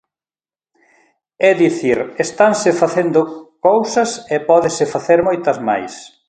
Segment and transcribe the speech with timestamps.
[1.49, 3.21] É dicir, estanse facendo
[3.67, 5.93] cousas e pódense facer moitas máis.